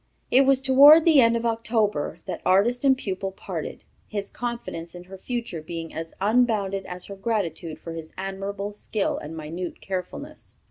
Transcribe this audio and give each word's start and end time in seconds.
It 0.31 0.47
was 0.47 0.63
toward 0.63 1.05
the 1.05 1.21
end 1.21 1.37
of 1.37 1.45
October 1.45 2.21
that 2.25 2.41
artist 2.43 2.83
and 2.83 2.97
pupil 2.97 3.31
parted, 3.31 3.83
his 4.07 4.31
confidence 4.31 4.95
in 4.95 5.03
her 5.03 5.17
future 5.19 5.61
being 5.61 5.93
as 5.93 6.11
unbounded 6.19 6.87
as 6.87 7.05
her 7.05 7.15
gratitude 7.15 7.77
for 7.77 7.93
his 7.93 8.11
admirable 8.17 8.71
skill 8.73 9.19
and 9.19 9.37
minute 9.37 9.79
carefulness." 9.79 10.57